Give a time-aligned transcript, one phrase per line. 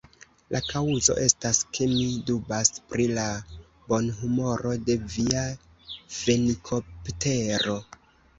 [0.53, 3.25] La kaŭzo estas, ke mi dubas pri la
[3.93, 5.45] bonhumoro de via
[6.17, 7.79] fenikoptero.